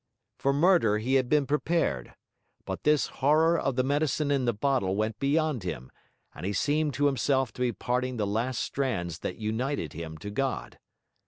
For 0.39 0.51
murder 0.51 0.97
he 0.97 1.13
had 1.13 1.29
been 1.29 1.45
prepared; 1.45 2.15
but 2.65 2.85
this 2.85 3.05
horror 3.21 3.55
of 3.59 3.75
the 3.75 3.83
medicine 3.83 4.31
in 4.31 4.45
the 4.45 4.51
bottle 4.53 4.95
went 4.95 5.19
beyond 5.19 5.61
him, 5.61 5.91
and 6.33 6.43
he 6.43 6.53
seemed 6.53 6.95
to 6.95 7.05
himself 7.05 7.53
to 7.53 7.61
be 7.61 7.71
parting 7.71 8.17
the 8.17 8.25
last 8.25 8.61
strands 8.61 9.19
that 9.19 9.37
united 9.37 9.93
him 9.93 10.17
to 10.17 10.31
God. 10.31 10.79